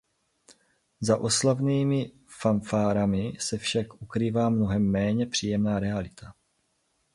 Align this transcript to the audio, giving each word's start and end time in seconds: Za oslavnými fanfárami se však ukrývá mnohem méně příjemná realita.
Za 0.99 1.17
oslavnými 1.21 2.11
fanfárami 2.27 3.33
se 3.39 3.57
však 3.57 4.01
ukrývá 4.01 4.49
mnohem 4.49 4.83
méně 4.91 5.25
příjemná 5.25 5.79
realita. 5.79 6.33